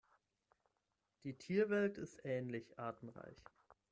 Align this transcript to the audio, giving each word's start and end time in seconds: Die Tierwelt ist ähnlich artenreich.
Die 1.23 1.37
Tierwelt 1.37 1.99
ist 1.99 2.21
ähnlich 2.25 2.79
artenreich. 2.79 3.37